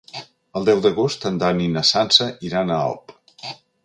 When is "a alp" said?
2.73-3.15